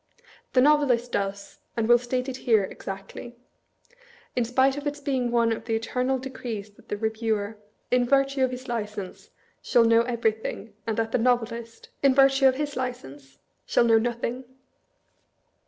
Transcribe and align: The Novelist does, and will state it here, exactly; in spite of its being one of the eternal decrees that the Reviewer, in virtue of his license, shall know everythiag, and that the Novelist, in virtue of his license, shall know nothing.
The 0.53 0.61
Novelist 0.61 1.11
does, 1.11 1.59
and 1.77 1.87
will 1.87 1.99
state 1.99 2.27
it 2.27 2.37
here, 2.37 2.63
exactly; 2.63 3.35
in 4.35 4.43
spite 4.45 4.75
of 4.75 4.87
its 4.87 4.99
being 4.99 5.29
one 5.29 5.51
of 5.51 5.65
the 5.65 5.75
eternal 5.75 6.17
decrees 6.17 6.71
that 6.71 6.89
the 6.89 6.97
Reviewer, 6.97 7.59
in 7.91 8.05
virtue 8.07 8.43
of 8.43 8.49
his 8.49 8.67
license, 8.67 9.29
shall 9.61 9.83
know 9.83 10.01
everythiag, 10.05 10.71
and 10.87 10.97
that 10.97 11.11
the 11.11 11.19
Novelist, 11.19 11.89
in 12.01 12.15
virtue 12.15 12.47
of 12.47 12.55
his 12.55 12.75
license, 12.75 13.37
shall 13.67 13.83
know 13.85 13.99
nothing. 13.99 14.45